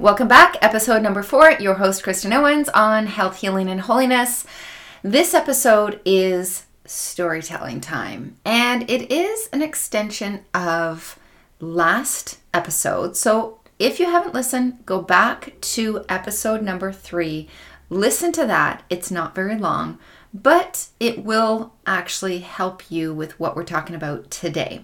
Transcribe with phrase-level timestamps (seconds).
[0.00, 1.50] Welcome back, episode number four.
[1.60, 4.46] Your host, Kristen Owens, on health, healing, and holiness.
[5.02, 11.18] This episode is storytelling time, and it is an extension of
[11.60, 13.14] last episode.
[13.14, 17.50] So if you haven't listened, go back to episode number three.
[17.90, 18.82] Listen to that.
[18.88, 19.98] It's not very long,
[20.32, 24.82] but it will actually help you with what we're talking about today.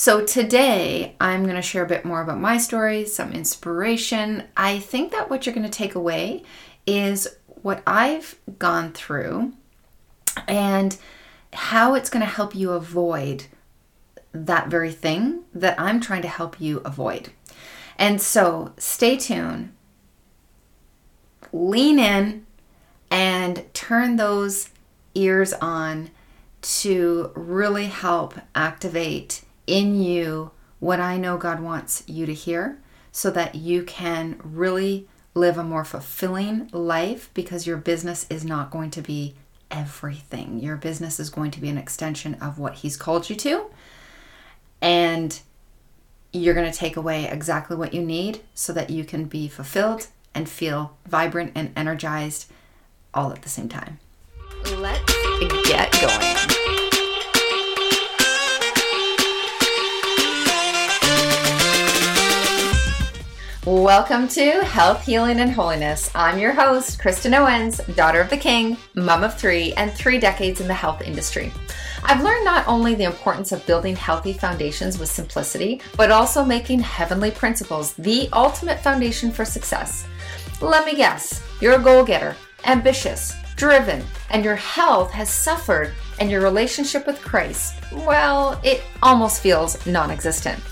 [0.00, 4.44] So, today I'm going to share a bit more about my story, some inspiration.
[4.56, 6.44] I think that what you're going to take away
[6.86, 7.26] is
[7.62, 9.54] what I've gone through
[10.46, 10.96] and
[11.52, 13.46] how it's going to help you avoid
[14.30, 17.30] that very thing that I'm trying to help you avoid.
[17.98, 19.72] And so, stay tuned,
[21.52, 22.46] lean in,
[23.10, 24.68] and turn those
[25.16, 26.10] ears on
[26.62, 30.50] to really help activate in you
[30.80, 32.80] what I know God wants you to hear
[33.12, 38.70] so that you can really live a more fulfilling life because your business is not
[38.70, 39.34] going to be
[39.70, 40.58] everything.
[40.58, 43.66] Your business is going to be an extension of what He's called you to.
[44.80, 45.38] And
[46.32, 50.08] you're going to take away exactly what you need so that you can be fulfilled
[50.34, 52.50] and feel vibrant and energized
[53.14, 53.98] all at the same time.
[54.76, 55.12] Let's
[55.66, 56.47] get going.
[63.88, 66.10] Welcome to Health, Healing, and Holiness.
[66.14, 70.60] I'm your host, Kristen Owens, daughter of the King, mom of three, and three decades
[70.60, 71.54] in the health industry.
[72.02, 76.80] I've learned not only the importance of building healthy foundations with simplicity, but also making
[76.80, 80.06] heavenly principles the ultimate foundation for success.
[80.60, 82.36] Let me guess, you're a goal getter,
[82.66, 89.40] ambitious, driven, and your health has suffered, and your relationship with Christ, well, it almost
[89.40, 90.62] feels non existent.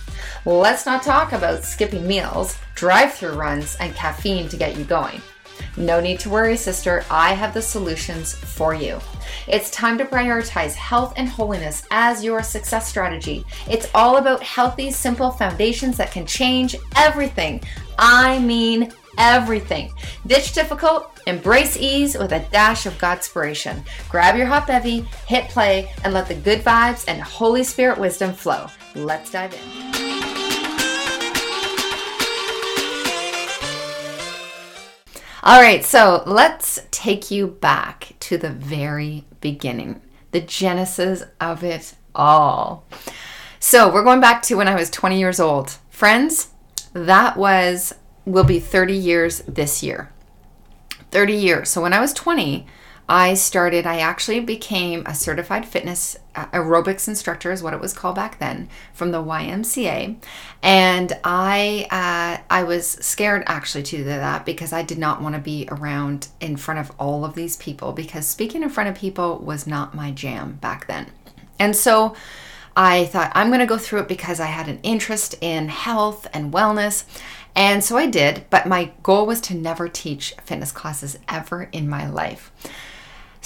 [0.47, 5.21] Let's not talk about skipping meals, drive through runs, and caffeine to get you going.
[5.77, 7.05] No need to worry, sister.
[7.11, 9.01] I have the solutions for you.
[9.49, 13.45] It's time to prioritize health and holiness as your success strategy.
[13.69, 17.61] It's all about healthy, simple foundations that can change everything.
[17.99, 19.93] I mean, everything.
[20.29, 23.85] Ditch difficult, embrace ease with a dash of Godspiration.
[24.09, 28.33] Grab your hot bevy, hit play, and let the good vibes and Holy Spirit wisdom
[28.33, 28.69] flow.
[28.95, 29.86] Let's dive in.
[35.47, 40.01] All right, so let's take you back to the very beginning,
[40.33, 42.85] the genesis of it all.
[43.61, 45.79] So we're going back to when I was 20 years old.
[45.89, 46.49] Friends,
[46.95, 50.11] that was, will be 30 years this year.
[51.13, 51.69] 30 years.
[51.69, 52.67] So when I was 20,
[53.09, 58.17] I started, I actually became a certified fitness aerobics instructor, is what it was called
[58.17, 60.17] back then, from the YMCA.
[60.63, 65.37] And I, uh, I was scared actually to do that because I did not want
[65.37, 68.97] to be around in front of all of these people because speaking in front of
[68.97, 71.07] people was not my jam back then.
[71.61, 72.17] And so
[72.77, 76.27] I thought I'm going to go through it because I had an interest in health
[76.33, 77.05] and wellness.
[77.55, 81.89] And so I did, but my goal was to never teach fitness classes ever in
[81.89, 82.53] my life.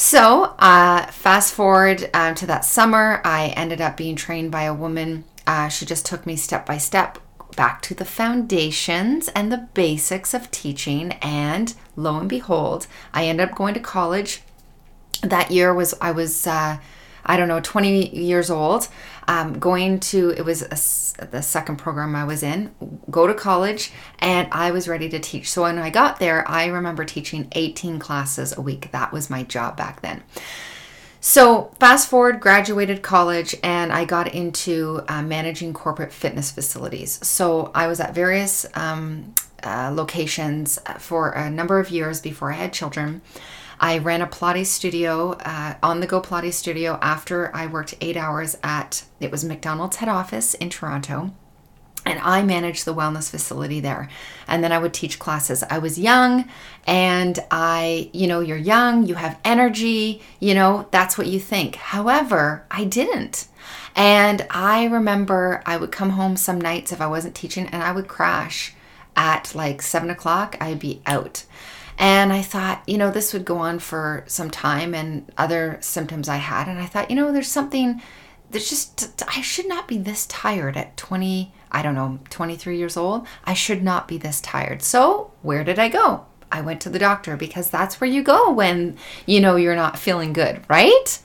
[0.03, 4.73] So, uh, fast forward um, to that summer, I ended up being trained by a
[4.73, 5.25] woman.
[5.47, 7.19] Uh, she just took me step by step
[7.55, 11.13] back to the foundations and the basics of teaching.
[11.21, 14.43] And lo and behold, I ended up going to college.
[15.23, 16.79] That year was I was uh,
[17.25, 18.89] I don't know, 20 years old,
[19.29, 22.75] um, going to, it was a, the second program I was in,
[23.11, 25.51] go to college, and I was ready to teach.
[25.51, 28.91] So when I got there, I remember teaching 18 classes a week.
[28.93, 30.23] That was my job back then.
[31.23, 37.25] So, fast forward, graduated college, and I got into uh, managing corporate fitness facilities.
[37.27, 42.57] So, I was at various um, uh, locations for a number of years before I
[42.57, 43.21] had children.
[43.81, 48.17] I ran a Pilates studio, uh, on the go Pilates studio after I worked eight
[48.17, 51.33] hours at, it was McDonald's head office in Toronto.
[52.05, 54.09] And I managed the wellness facility there.
[54.47, 55.63] And then I would teach classes.
[55.69, 56.49] I was young
[56.87, 61.77] and I, you know, you're young, you have energy, you know, that's what you think.
[61.77, 63.49] However, I didn't.
[63.97, 67.93] And I remember I would come home some nights if I wasn't teaching and I
[67.93, 68.75] would crash
[69.17, 71.45] at like seven o'clock, I'd be out.
[72.01, 76.31] And I thought, you know, this would go on for some time and other symptoms
[76.31, 76.67] I had.
[76.67, 78.01] And I thought, you know, there's something
[78.51, 82.97] that's just, I should not be this tired at 20, I don't know, 23 years
[82.97, 83.27] old.
[83.45, 84.81] I should not be this tired.
[84.83, 86.25] So where did I go?
[86.51, 89.99] I went to the doctor because that's where you go when, you know, you're not
[89.99, 91.19] feeling good, right?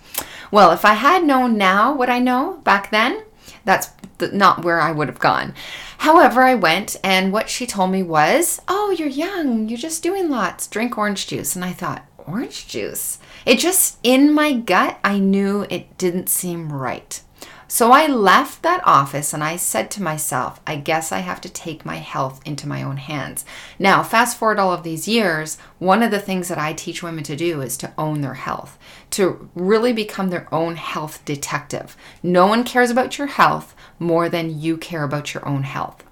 [0.52, 3.24] Well, if I had known now what I know back then,
[3.66, 3.90] that's
[4.32, 5.54] not where I would have gone.
[5.98, 9.68] However, I went, and what she told me was, Oh, you're young.
[9.68, 10.68] You're just doing lots.
[10.68, 11.56] Drink orange juice.
[11.56, 13.20] And I thought, orange juice?
[13.46, 17.22] It just, in my gut, I knew it didn't seem right.
[17.68, 21.50] So I left that office and I said to myself, I guess I have to
[21.50, 23.44] take my health into my own hands.
[23.80, 27.24] Now, fast forward all of these years, one of the things that I teach women
[27.24, 28.78] to do is to own their health,
[29.12, 31.98] to really become their own health detective.
[32.22, 36.04] No one cares about your health more than you care about your own health.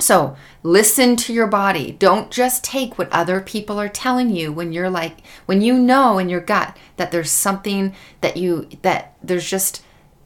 [0.00, 1.92] So, listen to your body.
[1.92, 6.18] Don't just take what other people are telling you when you're like when you know
[6.18, 9.84] in your gut that there's something that you that there's just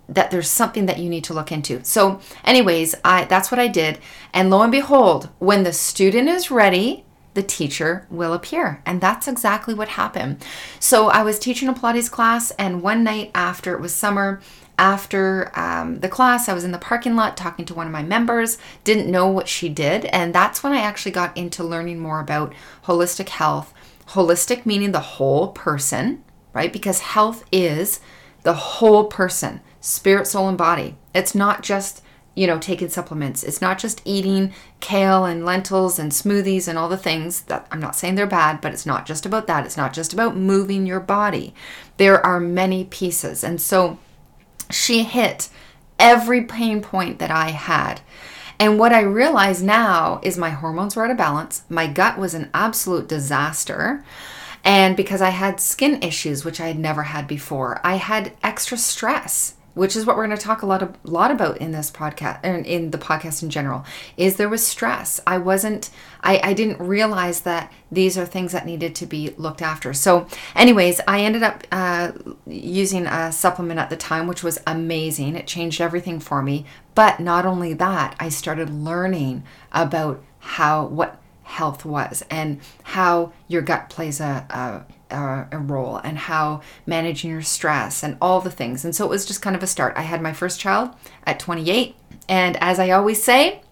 [0.09, 1.85] that there's something that you need to look into.
[1.85, 3.99] So, anyways, I that's what I did,
[4.33, 7.05] and lo and behold, when the student is ready,
[7.35, 8.83] the teacher will appear.
[8.87, 10.45] And that's exactly what happened.
[10.79, 14.41] So, I was teaching a Pilates class, and one night after it was summer,
[14.79, 18.03] after um, the class, I was in the parking lot talking to one of my
[18.03, 20.05] members, didn't know what she did.
[20.07, 22.55] And that's when I actually got into learning more about
[22.85, 23.73] holistic health.
[24.09, 26.23] Holistic meaning the whole person,
[26.53, 26.73] right?
[26.73, 28.01] Because health is
[28.43, 30.97] the whole person spirit, soul, and body.
[31.15, 32.03] It's not just,
[32.35, 33.45] you know, taking supplements.
[33.45, 37.79] It's not just eating kale and lentils and smoothies and all the things that I'm
[37.79, 39.65] not saying they're bad, but it's not just about that.
[39.65, 41.55] It's not just about moving your body.
[41.99, 43.45] There are many pieces.
[43.45, 43.99] And so
[44.73, 45.49] she hit
[46.01, 48.01] every pain point that I had.
[48.59, 51.63] And what I realize now is my hormones were out of balance.
[51.69, 54.05] My gut was an absolute disaster.
[54.65, 58.77] And because I had skin issues, which I had never had before, I had extra
[58.77, 61.91] stress which is what we're going to talk a lot of, lot about in this
[61.91, 63.85] podcast and in the podcast in general
[64.17, 65.21] is there was stress.
[65.27, 65.91] I wasn't
[66.23, 69.93] I, I didn't realize that these are things that needed to be looked after.
[69.93, 72.13] So anyways i ended up uh,
[72.47, 75.37] using a supplement at the time which was amazing.
[75.37, 76.65] It changed everything for me.
[76.95, 83.61] But not only that i started learning about how what health was and how your
[83.61, 88.51] gut plays a, a uh, a role and how managing your stress and all the
[88.51, 88.85] things.
[88.85, 89.95] And so it was just kind of a start.
[89.97, 90.91] I had my first child
[91.25, 91.95] at 28.
[92.29, 93.63] And as I always say,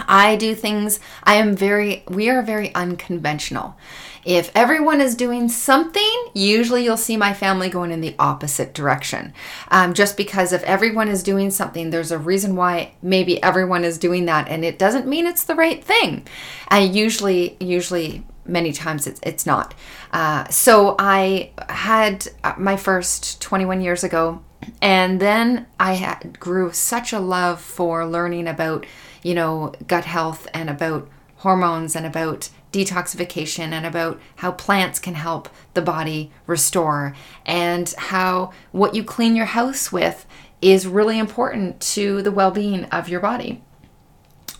[0.00, 3.76] I do things, I am very, we are very unconventional.
[4.24, 9.34] If everyone is doing something, usually you'll see my family going in the opposite direction.
[9.68, 13.98] Um, just because if everyone is doing something, there's a reason why maybe everyone is
[13.98, 16.26] doing that, and it doesn't mean it's the right thing.
[16.68, 19.74] And usually, usually many times it's, it's not.
[20.12, 24.42] Uh, so I had uh, my first 21 years ago,
[24.80, 28.86] and then I had, grew such a love for learning about,
[29.22, 35.14] you know, gut health and about hormones and about detoxification and about how plants can
[35.14, 37.14] help the body restore
[37.46, 40.26] and how what you clean your house with
[40.60, 43.62] is really important to the well-being of your body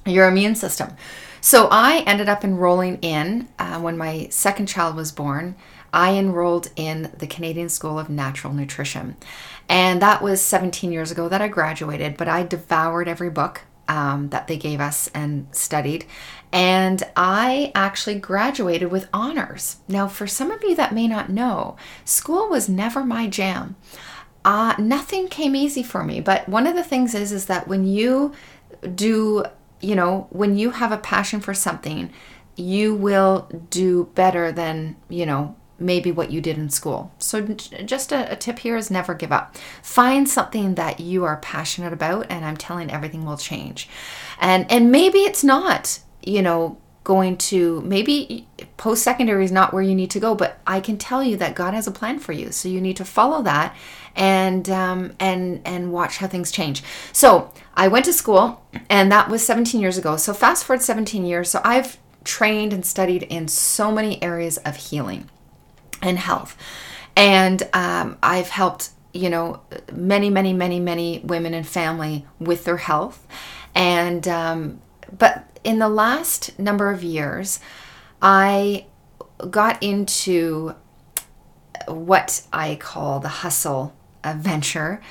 [0.06, 0.90] your immune system
[1.44, 5.56] so I ended up enrolling in, uh, when my second child was born,
[5.92, 9.14] I enrolled in the Canadian School of Natural Nutrition.
[9.68, 14.30] And that was 17 years ago that I graduated, but I devoured every book um,
[14.30, 16.06] that they gave us and studied.
[16.50, 19.80] And I actually graduated with honors.
[19.86, 21.76] Now, for some of you that may not know,
[22.06, 23.76] school was never my jam.
[24.46, 26.22] Uh, nothing came easy for me.
[26.22, 28.32] But one of the things is, is that when you
[28.94, 29.44] do
[29.84, 32.10] you know, when you have a passion for something,
[32.56, 37.12] you will do better than, you know, maybe what you did in school.
[37.18, 39.56] So, just a, a, tip here is never give up.
[39.82, 43.88] Find something that you are passionate about, and I'm telling everything will change.
[44.40, 49.82] And and maybe it's not, you know, going to maybe post secondary is not where
[49.82, 52.32] you need to go, but I can tell you that God has a plan for
[52.32, 52.50] you.
[52.50, 53.76] So you need to follow that
[54.16, 56.82] and um, and and watch how things change.
[57.12, 60.16] So I went to school, and that was 17 years ago.
[60.16, 61.50] So fast forward 17 years.
[61.50, 65.28] So I've trained and studied in so many areas of healing
[66.00, 66.56] and health,
[67.16, 69.60] and um, I've helped you know
[69.92, 73.26] many many many many women and family with their health,
[73.74, 74.80] and um,
[75.16, 77.60] but in the last number of years,
[78.20, 78.86] I
[79.50, 80.74] got into
[81.86, 83.94] what I call the hustle
[84.24, 85.02] venture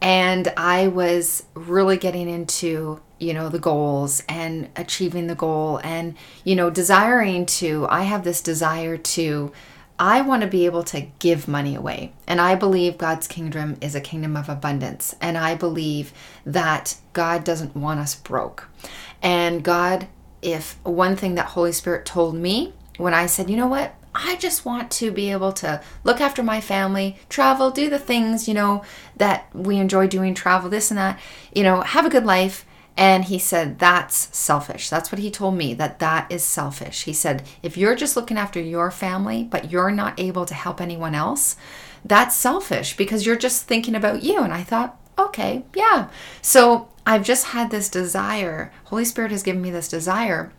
[0.00, 6.16] and I was really getting into you know the goals and achieving the goal and
[6.44, 9.52] you know desiring to I have this desire to
[10.02, 12.12] I want to be able to give money away.
[12.26, 15.14] And I believe God's kingdom is a kingdom of abundance.
[15.20, 16.12] And I believe
[16.44, 18.68] that God doesn't want us broke.
[19.22, 20.08] And God,
[20.42, 24.34] if one thing that Holy Spirit told me when I said, you know what, I
[24.38, 28.54] just want to be able to look after my family, travel, do the things, you
[28.54, 28.82] know,
[29.18, 31.20] that we enjoy doing, travel, this and that,
[31.54, 34.90] you know, have a good life And he said, That's selfish.
[34.90, 37.04] That's what he told me, that that is selfish.
[37.04, 40.80] He said, If you're just looking after your family, but you're not able to help
[40.80, 41.56] anyone else,
[42.04, 44.40] that's selfish because you're just thinking about you.
[44.40, 46.08] And I thought, okay, yeah.
[46.40, 48.72] So I've just had this desire.
[48.84, 50.52] Holy Spirit has given me this desire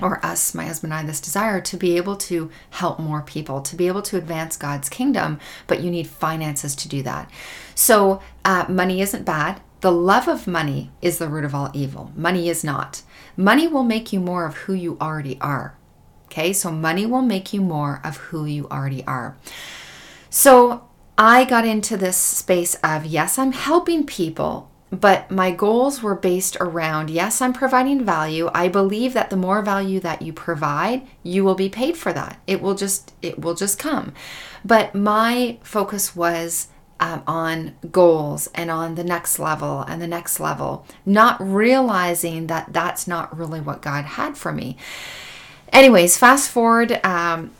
[0.00, 3.60] or us, my husband and I, this desire to be able to help more people,
[3.60, 7.30] to be able to advance God's kingdom, but you need finances to do that.
[7.74, 9.60] So, uh, money isn't bad.
[9.80, 12.12] The love of money is the root of all evil.
[12.14, 13.02] Money is not.
[13.36, 15.76] Money will make you more of who you already are.
[16.26, 19.36] Okay, so money will make you more of who you already are.
[20.28, 20.84] So,
[21.18, 26.56] I got into this space of yes, I'm helping people but my goals were based
[26.60, 28.50] around yes, I'm providing value.
[28.52, 32.40] I believe that the more value that you provide, you will be paid for that.
[32.46, 34.12] It will just it will just come.
[34.64, 36.68] But my focus was
[37.00, 42.72] um, on goals and on the next level and the next level, not realizing that
[42.72, 44.76] that's not really what God had for me.
[45.72, 47.52] Anyways, fast forward, um,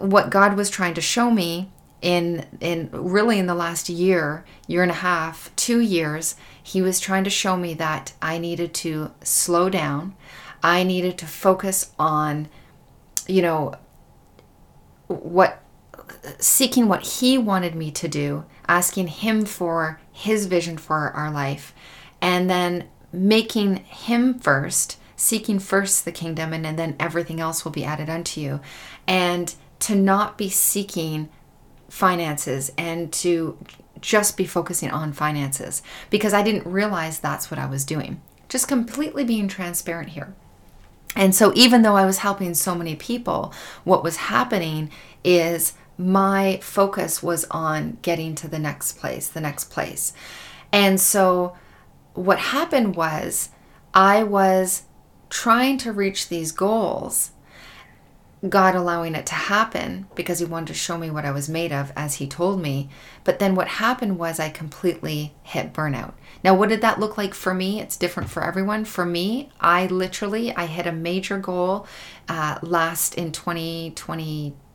[0.00, 1.70] what God was trying to show me
[2.02, 7.00] in in really in the last year, year and a half, 2 years, he was
[7.00, 10.14] trying to show me that I needed to slow down.
[10.62, 12.48] I needed to focus on
[13.26, 13.74] you know
[15.06, 15.62] what
[16.38, 21.74] seeking what he wanted me to do, asking him for his vision for our life,
[22.20, 27.72] and then making him first, seeking first the kingdom, and, and then everything else will
[27.72, 28.60] be added unto you.
[29.06, 31.28] And to not be seeking
[31.88, 33.56] finances and to
[34.00, 38.20] just be focusing on finances because I didn't realize that's what I was doing.
[38.48, 40.34] Just completely being transparent here.
[41.16, 43.52] And so, even though I was helping so many people,
[43.84, 44.90] what was happening
[45.24, 50.12] is my focus was on getting to the next place, the next place.
[50.72, 51.56] And so,
[52.14, 53.50] what happened was
[53.92, 54.84] I was
[55.28, 57.32] trying to reach these goals
[58.46, 61.72] God allowing it to happen because He wanted to show me what I was made
[61.72, 62.88] of as He told me.
[63.24, 66.14] But then what happened was I completely hit burnout.
[66.44, 67.80] Now, what did that look like for me?
[67.80, 68.84] It's different for everyone.
[68.84, 71.86] For me, I literally I hit a major goal
[72.28, 74.67] uh, last in 2022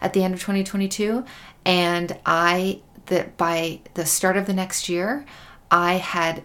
[0.00, 1.24] at the end of 2022,
[1.64, 5.26] and I that by the start of the next year,
[5.70, 6.42] I had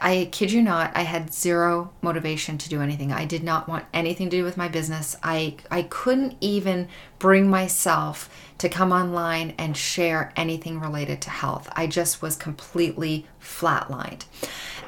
[0.00, 3.12] I kid you not, I had zero motivation to do anything.
[3.12, 5.16] I did not want anything to do with my business.
[5.22, 11.68] I I couldn't even bring myself to come online and share anything related to health.
[11.72, 14.24] I just was completely flatlined.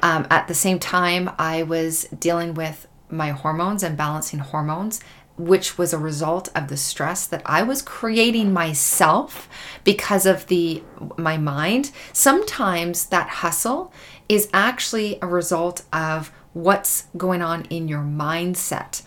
[0.01, 5.01] Um, at the same time, I was dealing with my hormones and balancing hormones
[5.47, 9.49] which was a result of the stress that I was creating myself
[9.83, 10.83] because of the
[11.17, 11.91] my mind.
[12.13, 13.91] Sometimes that hustle
[14.29, 19.01] is actually a result of what's going on in your mindset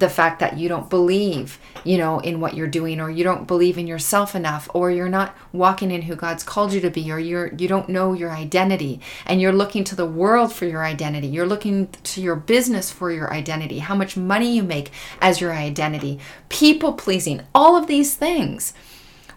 [0.00, 3.46] the fact that you don't believe, you know, in what you're doing or you don't
[3.46, 7.12] believe in yourself enough or you're not walking in who God's called you to be
[7.12, 10.84] or you're you don't know your identity and you're looking to the world for your
[10.84, 11.28] identity.
[11.28, 14.90] You're looking to your business for your identity, how much money you make
[15.20, 18.74] as your identity, people pleasing, all of these things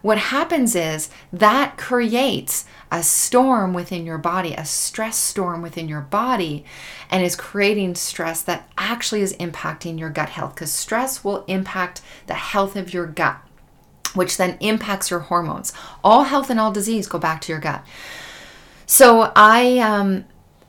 [0.03, 6.01] what happens is that creates a storm within your body, a stress storm within your
[6.01, 6.65] body,
[7.09, 12.01] and is creating stress that actually is impacting your gut health because stress will impact
[12.27, 13.37] the health of your gut,
[14.13, 15.71] which then impacts your hormones.
[16.03, 17.81] All health and all disease go back to your gut.
[18.85, 20.25] So I, um,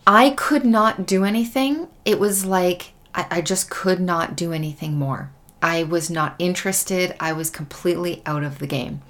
[0.06, 1.88] I could not do anything.
[2.04, 5.32] It was like I, I just could not do anything more.
[5.60, 7.16] I was not interested.
[7.18, 9.02] I was completely out of the game.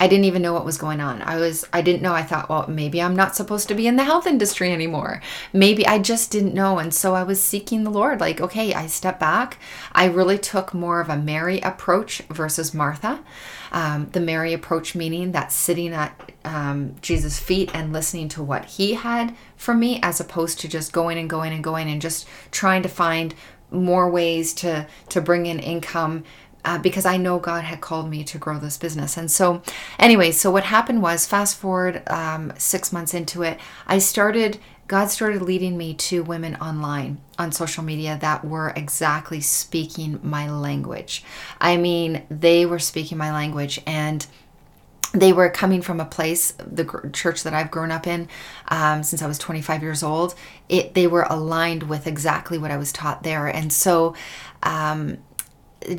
[0.00, 1.22] I didn't even know what was going on.
[1.22, 2.12] I was I didn't know.
[2.12, 5.20] I thought, well, maybe I'm not supposed to be in the health industry anymore.
[5.52, 6.78] Maybe I just didn't know.
[6.78, 9.58] And so I was seeking the Lord like, okay, I step back.
[9.92, 13.22] I really took more of a Mary approach versus Martha.
[13.70, 18.64] Um, the Mary approach meaning that sitting at um, Jesus' feet and listening to what
[18.64, 22.26] he had for me as opposed to just going and going and going and just
[22.50, 23.34] trying to find
[23.70, 26.22] more ways to to bring in income
[26.64, 29.16] uh, because I know God had called me to grow this business.
[29.16, 29.62] And so,
[29.98, 34.58] anyway, so what happened was, fast forward um, six months into it, I started.
[34.86, 40.50] God started leading me to women online on social media that were exactly speaking my
[40.50, 41.24] language.
[41.58, 44.26] I mean, they were speaking my language and
[45.14, 48.28] they were coming from a place the church that i've grown up in
[48.68, 50.34] um, since i was 25 years old
[50.68, 54.14] it they were aligned with exactly what i was taught there and so
[54.64, 55.18] um,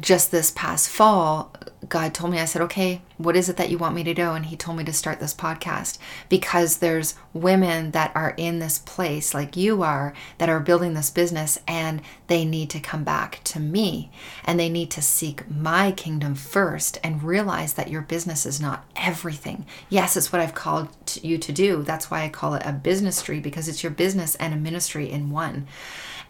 [0.01, 1.53] just this past fall,
[1.87, 4.31] God told me, I said, okay, what is it that you want me to do?
[4.31, 5.97] And He told me to start this podcast
[6.29, 11.09] because there's women that are in this place, like you are, that are building this
[11.09, 14.11] business and they need to come back to me
[14.43, 18.85] and they need to seek my kingdom first and realize that your business is not
[18.95, 19.65] everything.
[19.89, 20.89] Yes, it's what I've called
[21.21, 21.83] you to do.
[21.83, 25.29] That's why I call it a businistry because it's your business and a ministry in
[25.29, 25.67] one.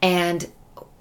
[0.01, 0.51] And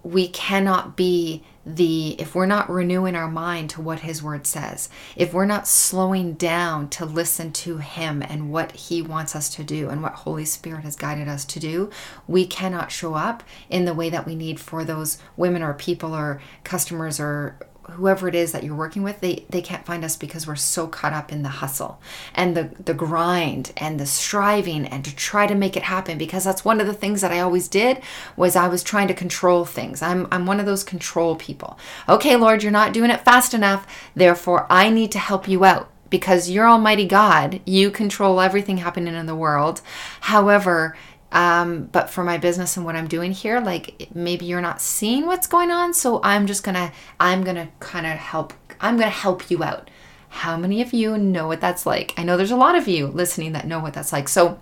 [0.04, 4.90] we cannot be the if we're not renewing our mind to what his word says
[5.16, 9.64] if we're not slowing down to listen to him and what he wants us to
[9.64, 11.88] do and what holy spirit has guided us to do
[12.28, 16.14] we cannot show up in the way that we need for those women or people
[16.14, 17.56] or customers or
[17.92, 20.86] whoever it is that you're working with they they can't find us because we're so
[20.86, 22.00] caught up in the hustle
[22.34, 26.44] and the the grind and the striving and to try to make it happen because
[26.44, 28.00] that's one of the things that I always did
[28.36, 30.02] was I was trying to control things.
[30.02, 31.78] I'm I'm one of those control people.
[32.08, 33.86] Okay lord you're not doing it fast enough.
[34.14, 37.60] Therefore I need to help you out because you're almighty God.
[37.64, 39.80] You control everything happening in the world.
[40.20, 40.96] However
[41.34, 45.26] um, but for my business and what I'm doing here, like maybe you're not seeing
[45.26, 45.92] what's going on.
[45.92, 49.90] So I'm just gonna, I'm gonna kind of help, I'm gonna help you out.
[50.28, 52.14] How many of you know what that's like?
[52.16, 54.28] I know there's a lot of you listening that know what that's like.
[54.28, 54.60] So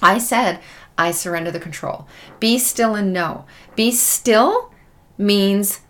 [0.00, 0.60] I said,
[0.96, 2.08] I surrender the control.
[2.40, 3.44] Be still and know.
[3.76, 4.72] Be still
[5.18, 5.80] means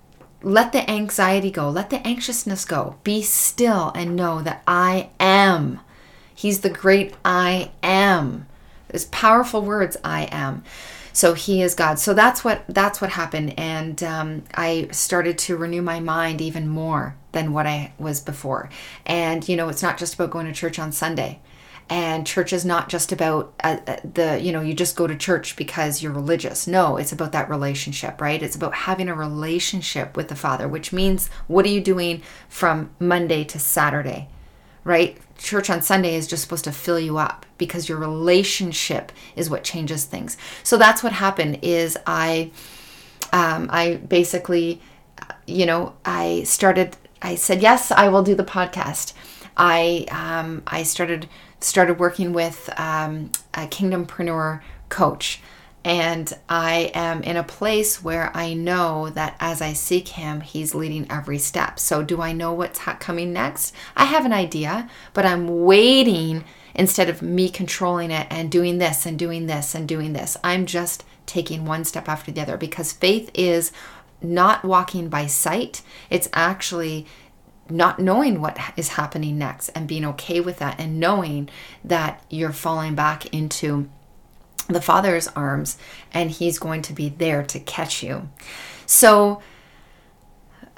[0.43, 2.97] let the anxiety go, let the anxiousness go.
[3.05, 5.81] Be still and know that I am.
[6.35, 8.47] He's the great I am.
[8.93, 10.63] His powerful words, I am.
[11.13, 11.99] So he is God.
[11.99, 16.69] So that's what that's what happened, and um, I started to renew my mind even
[16.69, 18.69] more than what I was before.
[19.07, 21.41] And you know, it's not just about going to church on Sunday
[21.89, 25.17] and church is not just about uh, uh, the you know you just go to
[25.17, 30.17] church because you're religious no it's about that relationship right it's about having a relationship
[30.17, 34.29] with the father which means what are you doing from monday to saturday
[34.87, 35.19] right?
[35.37, 39.65] Church on Sunday is just supposed to fill you up because your relationship is what
[39.65, 40.39] changes things.
[40.63, 42.53] So that's what happened is I
[43.33, 44.81] um, I basically
[45.47, 49.13] you know, I started I said yes, I will do the podcast.
[49.57, 51.29] I um, I started
[51.61, 55.41] started working with um, a kingdompreneur coach
[55.87, 60.75] and I am in a place where I know that as I seek Him, He's
[60.75, 61.79] leading every step.
[61.79, 63.73] So, do I know what's ha- coming next?
[63.95, 66.43] I have an idea, but I'm waiting
[66.75, 70.37] instead of me controlling it and doing this and doing this and doing this.
[70.43, 73.71] I'm just taking one step after the other because faith is
[74.21, 77.07] not walking by sight, it's actually
[77.71, 81.49] not knowing what is happening next and being okay with that and knowing
[81.85, 83.89] that you're falling back into
[84.69, 85.77] the Father's arms
[86.13, 88.29] and He's going to be there to catch you.
[88.87, 89.43] So,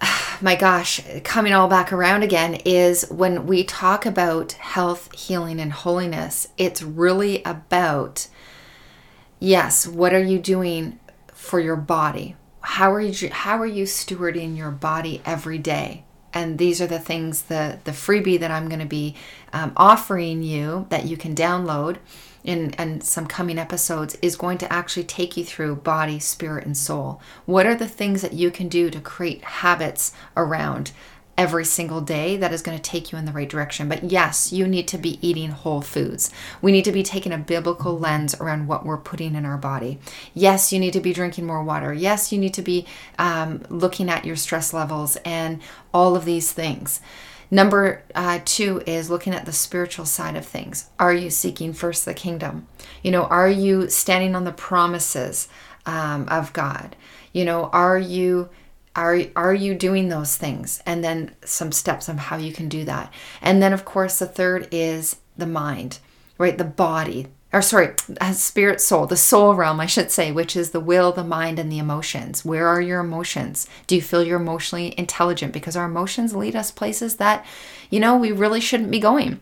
[0.41, 5.73] my gosh, coming all back around again is when we talk about health, healing, and
[5.73, 8.29] holiness, it's really about
[9.41, 10.99] yes, what are you doing
[11.33, 12.37] for your body?
[12.61, 16.05] How are you how are you stewarding your body every day?
[16.35, 19.15] And these are the things the the freebie that I'm going to be
[19.53, 21.97] um, offering you that you can download
[22.49, 26.77] in and some coming episodes is going to actually take you through body, spirit, and
[26.77, 27.21] soul.
[27.45, 30.93] What are the things that you can do to create habits around
[31.37, 33.89] every single day that is going to take you in the right direction.
[33.89, 36.33] But yes, you need to be eating whole foods.
[36.61, 40.01] We need to be taking a biblical lens around what we're putting in our body.
[40.35, 41.95] Yes, you need to be drinking more water.
[41.95, 42.87] Yes, you need to be
[43.21, 45.61] um, looking at your stress levels and
[45.95, 47.01] all of these things.
[47.51, 50.91] Number uh, two is looking at the spiritual side of things.
[50.99, 52.67] Are you seeking first the kingdom?
[53.03, 55.49] You know, are you standing on the promises
[55.87, 56.95] um, of God?
[57.33, 58.51] You know, are you
[58.97, 60.83] are are you doing those things?
[60.85, 63.13] And then some steps on how you can do that.
[63.41, 66.01] And then, of course, the third is the mind,
[66.37, 66.59] right?
[66.59, 67.95] The body, or sorry,
[68.33, 71.73] spirit soul, the soul realm, I should say, which is the will, the mind, and
[71.73, 72.45] the emotions.
[72.45, 73.67] Where are your emotions?
[73.87, 75.55] Do you feel you're emotionally intelligent?
[75.55, 77.47] Because our emotions lead us places that,
[77.89, 79.41] you know, we really shouldn't be going.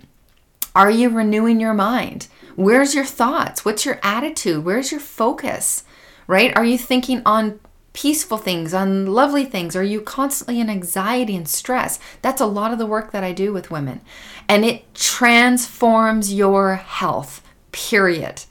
[0.75, 2.29] Are you renewing your mind?
[2.55, 3.65] Where's your thoughts?
[3.65, 4.65] What's your attitude?
[4.65, 5.83] Where's your focus?
[6.29, 6.57] Right?
[6.57, 7.59] Are you thinking on
[7.93, 9.75] peaceful things, on lovely things?
[9.75, 11.99] Are you constantly in anxiety and stress?
[12.23, 14.01] That's a lot of the work that I do with women.
[14.49, 17.43] And it transforms your health
[17.77, 18.45] period.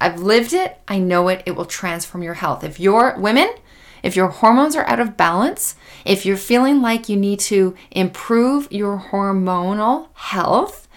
[0.00, 2.64] I've lived it, I know it, it will transform your health.
[2.64, 3.50] If you're women,
[4.02, 8.70] if your hormones are out of balance, if you're feeling like you need to improve
[8.70, 10.88] your hormonal health,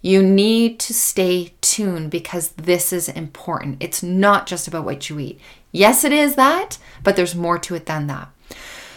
[0.00, 3.78] you need to stay tuned because this is important.
[3.80, 5.40] It's not just about what you eat.
[5.72, 8.28] Yes, it is that, but there's more to it than that.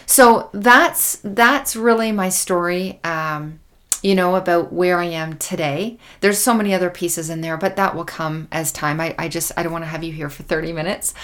[0.06, 3.00] So that's that's really my story.
[3.04, 3.60] Um,
[4.02, 5.98] you know about where I am today.
[6.20, 9.00] There's so many other pieces in there, but that will come as time.
[9.00, 11.14] I, I just I don't want to have you here for 30 minutes.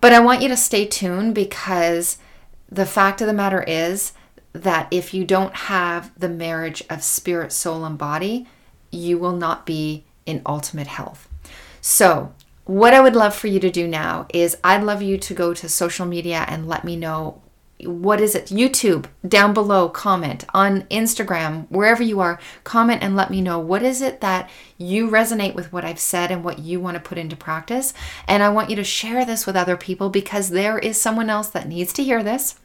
[0.00, 2.18] But I want you to stay tuned because
[2.68, 4.12] the fact of the matter is
[4.52, 8.46] that if you don't have the marriage of spirit, soul, and body,
[8.90, 11.28] you will not be in ultimate health.
[11.80, 12.34] So,
[12.64, 15.54] what I would love for you to do now is I'd love you to go
[15.54, 17.40] to social media and let me know
[17.84, 18.46] what is it?
[18.46, 23.82] YouTube, down below, comment on Instagram, wherever you are, comment and let me know what
[23.82, 27.18] is it that you resonate with what I've said and what you want to put
[27.18, 27.92] into practice.
[28.26, 31.48] And I want you to share this with other people because there is someone else
[31.50, 32.58] that needs to hear this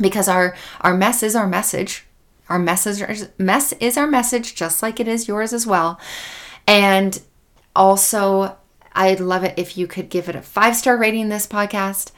[0.00, 2.06] because our our mess is our message.
[2.48, 2.86] Our mess
[3.74, 6.00] is our message just like it is yours as well.
[6.66, 7.20] And
[7.76, 8.56] also
[8.92, 12.10] I'd love it if you could give it a 5-star rating this podcast.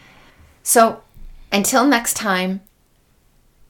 [0.63, 1.03] So
[1.53, 2.63] until next time,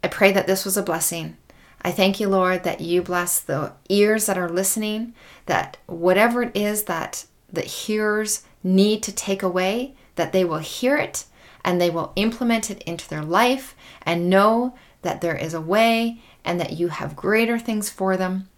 [0.02, 1.36] I pray that this was a blessing.
[1.82, 5.14] I thank you, Lord, that you bless the ears that are listening,
[5.46, 10.96] that whatever it is that the hearers need to take away, that they will hear
[10.96, 11.24] it
[11.64, 16.20] and they will implement it into their life and know that there is a way
[16.44, 18.48] and that you have greater things for them.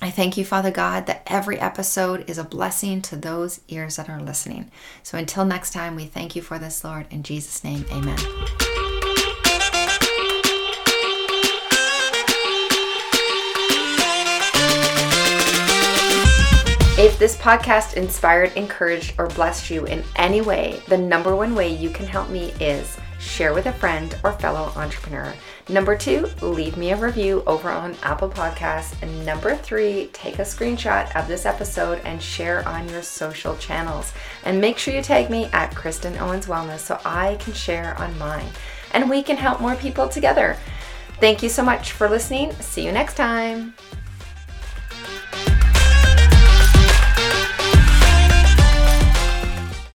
[0.00, 4.08] I thank you, Father God, that every episode is a blessing to those ears that
[4.08, 4.70] are listening.
[5.02, 7.06] So until next time, we thank you for this, Lord.
[7.10, 8.18] In Jesus' name, amen.
[17.00, 21.74] If this podcast inspired, encouraged, or blessed you in any way, the number one way
[21.74, 25.34] you can help me is share with a friend or fellow entrepreneur.
[25.68, 29.00] Number two, leave me a review over on Apple Podcasts.
[29.02, 34.12] And number three, take a screenshot of this episode and share on your social channels.
[34.44, 38.16] And make sure you tag me at Kristen Owens Wellness so I can share on
[38.18, 38.48] mine
[38.92, 40.56] and we can help more people together.
[41.20, 42.52] Thank you so much for listening.
[42.52, 43.74] See you next time.